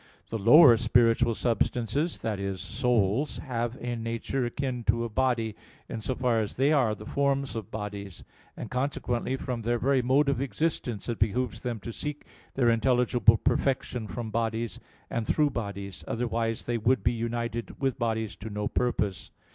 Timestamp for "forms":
7.05-7.55